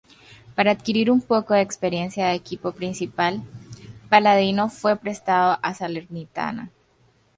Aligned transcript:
Para 0.55 0.71
adquirir 0.71 1.11
un 1.11 1.21
poco 1.21 1.53
de 1.53 1.61
experiencia 1.61 2.25
de 2.25 2.33
equipo 2.33 2.71
principal, 2.71 3.43
Palladino 4.09 4.67
fue 4.69 4.95
prestado 4.97 5.59
al 5.61 5.75
Salernitana. 5.75 6.71